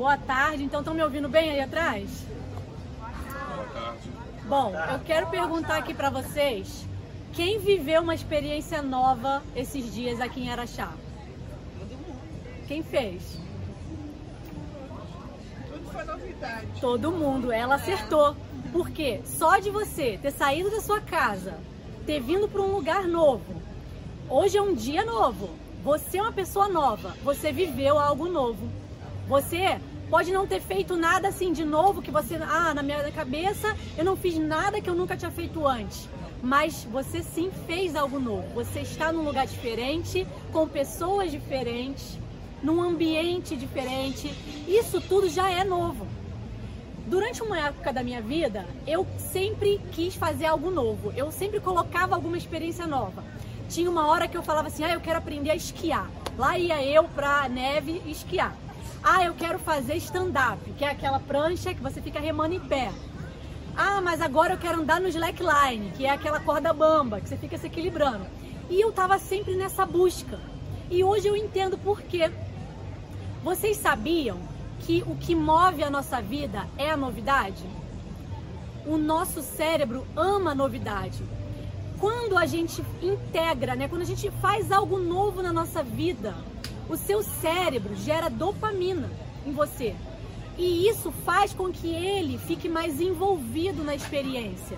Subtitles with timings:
[0.00, 0.64] Boa tarde.
[0.64, 2.24] Então estão me ouvindo bem aí atrás?
[2.98, 4.10] Boa tarde.
[4.48, 6.86] Bom, eu quero perguntar aqui para vocês,
[7.34, 10.90] quem viveu uma experiência nova esses dias aqui em Araxá?
[12.66, 13.38] Quem fez?
[15.70, 16.80] Tudo foi novidade.
[16.80, 18.34] Todo mundo, ela acertou.
[18.72, 19.20] Por quê?
[19.26, 21.58] Só de você ter saído da sua casa,
[22.06, 23.60] ter vindo para um lugar novo.
[24.30, 25.50] Hoje é um dia novo.
[25.84, 27.14] Você é uma pessoa nova.
[27.22, 28.66] Você viveu algo novo.
[29.28, 29.78] Você
[30.10, 34.04] pode não ter feito nada assim de novo que você, ah, na minha cabeça eu
[34.04, 36.08] não fiz nada que eu nunca tinha feito antes.
[36.42, 38.48] Mas você sim fez algo novo.
[38.54, 42.18] Você está num lugar diferente, com pessoas diferentes,
[42.62, 44.34] num ambiente diferente.
[44.66, 46.06] Isso tudo já é novo.
[47.06, 51.12] Durante uma época da minha vida, eu sempre quis fazer algo novo.
[51.14, 53.22] Eu sempre colocava alguma experiência nova.
[53.68, 56.10] Tinha uma hora que eu falava assim: "Ah, eu quero aprender a esquiar".
[56.38, 58.56] Lá ia eu pra neve esquiar.
[59.02, 62.92] Ah, eu quero fazer stand-up, que é aquela prancha que você fica remando em pé.
[63.76, 67.36] Ah, mas agora eu quero andar no slackline, que é aquela corda bamba, que você
[67.36, 68.26] fica se equilibrando.
[68.68, 70.38] E eu tava sempre nessa busca.
[70.90, 72.30] E hoje eu entendo por quê.
[73.42, 74.38] Vocês sabiam
[74.80, 77.64] que o que move a nossa vida é a novidade?
[78.86, 81.22] O nosso cérebro ama a novidade.
[81.98, 86.34] Quando a gente integra, né, quando a gente faz algo novo na nossa vida,
[86.90, 89.08] o seu cérebro gera dopamina
[89.46, 89.94] em você.
[90.58, 94.76] E isso faz com que ele fique mais envolvido na experiência.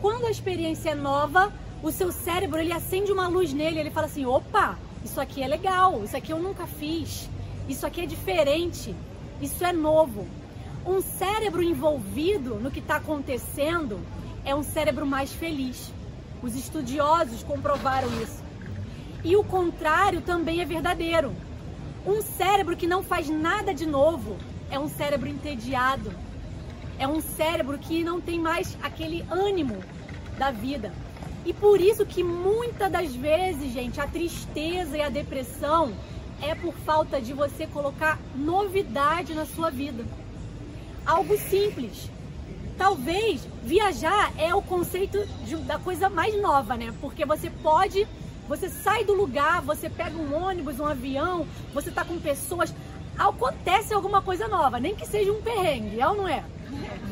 [0.00, 4.06] Quando a experiência é nova, o seu cérebro ele acende uma luz nele, ele fala
[4.06, 7.30] assim: "Opa, isso aqui é legal, isso aqui eu nunca fiz,
[7.68, 8.94] isso aqui é diferente".
[9.40, 10.26] Isso é novo.
[10.86, 14.00] Um cérebro envolvido no que está acontecendo
[14.44, 15.92] é um cérebro mais feliz.
[16.42, 18.42] Os estudiosos comprovaram isso.
[19.24, 21.34] E o contrário também é verdadeiro.
[22.06, 24.36] Um cérebro que não faz nada de novo
[24.70, 26.12] é um cérebro entediado.
[26.98, 29.82] É um cérebro que não tem mais aquele ânimo
[30.38, 30.92] da vida.
[31.44, 35.92] E por isso que muitas das vezes, gente, a tristeza e a depressão
[36.40, 40.04] é por falta de você colocar novidade na sua vida.
[41.04, 42.10] Algo simples.
[42.76, 46.92] Talvez viajar é o conceito de, da coisa mais nova, né?
[47.00, 48.06] Porque você pode,
[48.48, 52.74] você sai do lugar, você pega um ônibus, um avião, você tá com pessoas,
[53.18, 56.44] acontece alguma coisa nova, nem que seja um perrengue, é ou não é?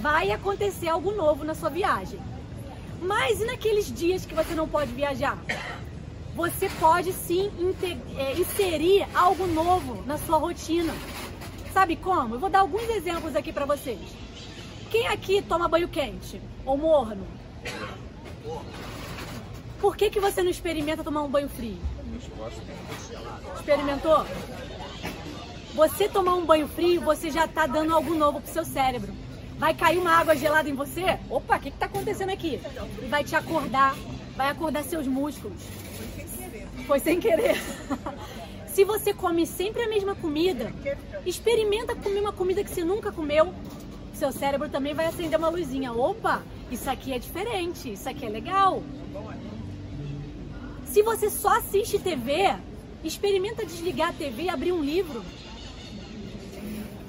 [0.00, 2.20] Vai acontecer algo novo na sua viagem.
[3.02, 5.38] Mas e naqueles dias que você não pode viajar?
[6.34, 7.50] você pode sim
[8.16, 10.94] é, inserir algo novo na sua rotina.
[11.72, 12.34] Sabe como?
[12.34, 14.00] Eu vou dar alguns exemplos aqui para vocês.
[14.90, 17.26] Quem aqui toma banho quente ou morno?
[19.80, 21.78] Por que, que você não experimenta tomar um banho frio?
[23.56, 24.26] Experimentou?
[25.74, 29.12] Você tomar um banho frio, você já está dando algo novo pro seu cérebro.
[29.56, 31.18] Vai cair uma água gelada em você?
[31.28, 32.60] Opa, o que está acontecendo aqui?
[33.02, 33.96] E vai te acordar,
[34.36, 35.62] vai acordar seus músculos.
[36.86, 37.56] Foi sem querer.
[38.68, 40.72] Se você come sempre a mesma comida,
[41.24, 43.54] experimenta comer uma comida que você nunca comeu.
[44.14, 45.92] Seu cérebro também vai acender uma luzinha.
[45.92, 48.82] Opa, isso aqui é diferente, isso aqui é legal.
[50.90, 52.54] Se você só assiste TV,
[53.02, 55.24] experimenta desligar a TV e abrir um livro.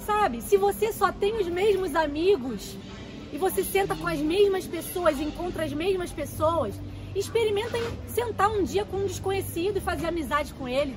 [0.06, 0.42] Sabe?
[0.42, 2.78] Se você só tem os mesmos amigos
[3.34, 6.76] e você senta com as mesmas pessoas, encontra as mesmas pessoas,
[7.14, 10.96] Experimentem sentar um dia com um desconhecido e fazer amizade com ele.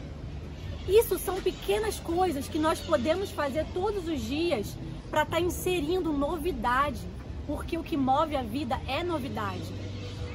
[0.89, 4.77] Isso são pequenas coisas que nós podemos fazer todos os dias
[5.11, 7.01] para estar tá inserindo novidade,
[7.49, 9.65] porque o que move a vida é novidade.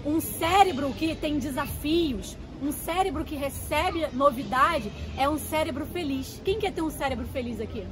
[0.06, 6.42] Um cérebro que tem desafios, um cérebro que recebe novidade é um cérebro feliz.
[6.44, 7.86] Quem quer ter um cérebro feliz aqui?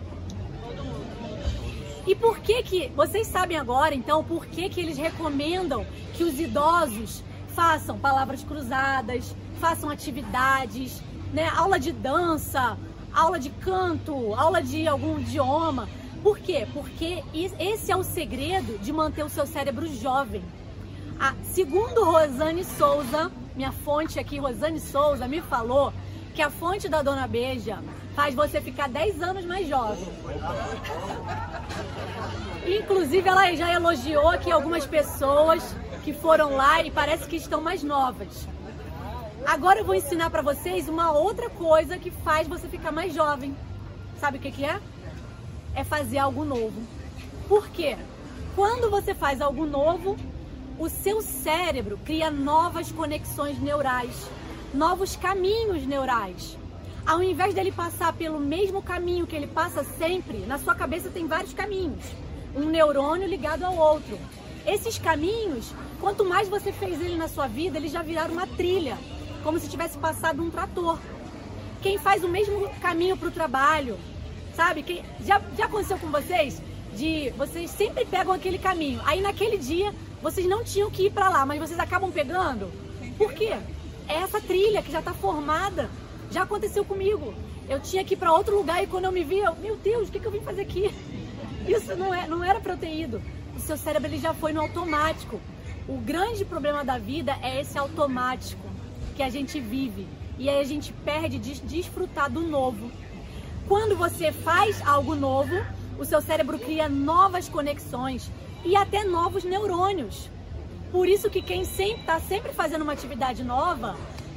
[2.05, 6.39] E por que que, vocês sabem agora então, por que que eles recomendam que os
[6.39, 11.01] idosos façam palavras cruzadas, façam atividades,
[11.33, 11.49] né?
[11.49, 12.77] aula de dança,
[13.13, 15.89] aula de canto, aula de algum idioma.
[16.23, 16.67] Por quê?
[16.73, 20.43] Porque esse é o segredo de manter o seu cérebro jovem.
[21.57, 25.91] Segundo Rosane Souza, minha fonte aqui, Rosane Souza, me falou
[26.35, 27.79] que a fonte da Dona Beija
[28.15, 30.07] faz você ficar 10 anos mais jovem.
[32.79, 37.81] Inclusive, ela já elogiou aqui algumas pessoas que foram lá e parece que estão mais
[37.81, 38.47] novas.
[39.43, 43.57] Agora eu vou ensinar para vocês uma outra coisa que faz você ficar mais jovem.
[44.19, 44.79] Sabe o que, que é?
[45.73, 46.79] É fazer algo novo.
[47.47, 47.97] Por quê?
[48.55, 50.15] Quando você faz algo novo,
[50.79, 54.29] o seu cérebro cria novas conexões neurais,
[54.73, 56.57] novos caminhos neurais.
[57.05, 61.25] Ao invés dele passar pelo mesmo caminho que ele passa sempre, na sua cabeça tem
[61.25, 62.03] vários caminhos,
[62.55, 64.19] um neurônio ligado ao outro.
[64.65, 68.97] Esses caminhos, quanto mais você fez ele na sua vida, eles já viraram uma trilha,
[69.43, 70.99] como se tivesse passado um trator.
[71.81, 73.97] Quem faz o mesmo caminho para o trabalho,
[74.53, 74.83] sabe?
[74.83, 76.61] Quem, já, já aconteceu com vocês?
[76.93, 78.99] De vocês sempre pegam aquele caminho.
[79.05, 82.71] Aí naquele dia vocês não tinham que ir para lá, mas vocês acabam pegando.
[83.17, 83.55] Por quê?
[84.07, 85.89] É essa trilha que já está formada.
[86.31, 87.33] Já aconteceu comigo.
[87.69, 90.07] Eu tinha que ir para outro lugar e quando eu me vi, eu, meu Deus,
[90.07, 90.93] o que, que eu vim fazer aqui?
[91.67, 93.21] Isso não, é, não era para eu ter ido.
[93.55, 95.39] O seu cérebro ele já foi no automático.
[95.87, 98.67] O grande problema da vida é esse automático
[99.15, 100.07] que a gente vive.
[100.37, 102.91] E aí a gente perde de desfrutar do novo.
[103.67, 105.55] Quando você faz algo novo,
[105.97, 108.29] o seu cérebro cria novas conexões
[108.67, 110.29] e até novos neurônios.
[110.91, 113.95] Por isso que quem está sempre fazendo uma atividade nova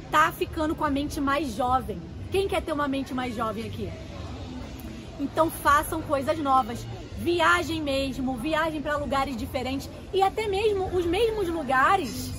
[0.09, 2.01] tá ficando com a mente mais jovem.
[2.31, 3.91] Quem quer ter uma mente mais jovem aqui?
[5.19, 6.85] Então façam coisas novas.
[7.17, 12.31] Viajem mesmo, viajem para lugares diferentes e até mesmo os mesmos lugares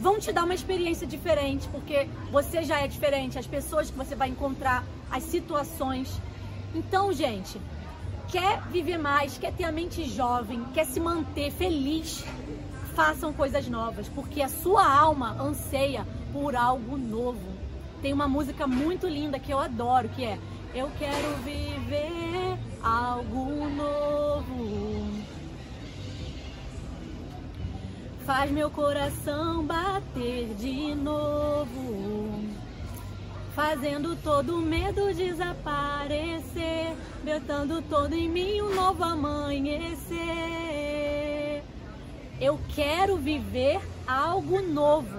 [0.00, 4.16] vão te dar uma experiência diferente, porque você já é diferente, as pessoas que você
[4.16, 6.20] vai encontrar, as situações.
[6.74, 7.58] Então, gente,
[8.28, 12.24] quer viver mais, quer ter a mente jovem, quer se manter feliz,
[12.94, 17.56] façam coisas novas, porque a sua alma anseia por algo novo.
[18.02, 20.38] Tem uma música muito linda que eu adoro, que é
[20.74, 25.26] Eu quero viver algo novo.
[28.24, 32.65] Faz meu coração bater de novo
[33.56, 36.94] fazendo todo medo desaparecer,
[37.24, 40.14] brotando todo em mim um novo amanhecer.
[42.38, 45.18] Eu quero viver algo novo.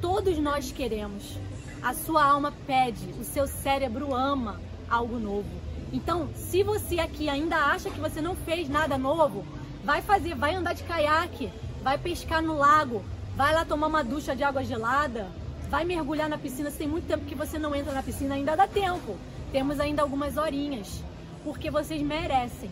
[0.00, 1.38] Todos nós queremos.
[1.80, 5.48] A sua alma pede, o seu cérebro ama algo novo.
[5.92, 9.44] Então, se você aqui ainda acha que você não fez nada novo,
[9.84, 11.48] vai fazer, vai andar de caiaque,
[11.84, 13.04] vai pescar no lago,
[13.36, 15.28] vai lá tomar uma ducha de água gelada,
[15.70, 16.70] vai mergulhar na piscina.
[16.70, 19.16] Se tem muito tempo que você não entra na piscina, ainda dá tempo.
[19.52, 21.02] Temos ainda algumas horinhas,
[21.44, 22.70] porque vocês merecem.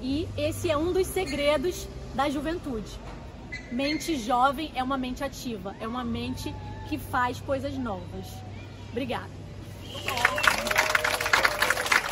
[0.00, 2.90] E esse é um dos segredos da juventude.
[3.70, 6.54] Mente jovem é uma mente ativa, é uma mente
[6.88, 8.26] que faz coisas novas.
[8.90, 9.28] Obrigada.